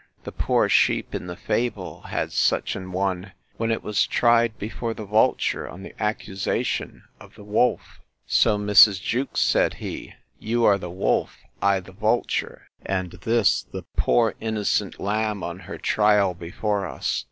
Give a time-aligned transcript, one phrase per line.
[0.23, 4.95] The poor sheep in the fable had such an one; when it was tried before
[4.95, 7.99] the vulture, on the accusation of the wolf!
[8.25, 8.99] So, Mrs.
[8.99, 14.99] Jewkes, said he, you are the wolf, I the vulture, and this the poor innocent
[14.99, 17.19] lamb on her trial before us.